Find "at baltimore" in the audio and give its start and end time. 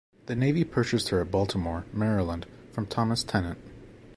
1.21-1.85